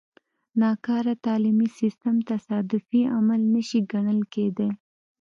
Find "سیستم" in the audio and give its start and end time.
1.79-2.15